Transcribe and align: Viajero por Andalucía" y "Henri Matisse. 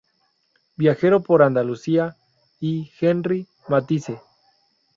Viajero 0.77 1.21
por 1.21 1.43
Andalucía" 1.43 2.15
y 2.59 2.89
"Henri 2.99 3.45
Matisse. 3.69 4.19